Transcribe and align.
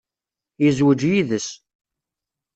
Yezweǧ 0.63 1.01
yid-s. 1.11 1.47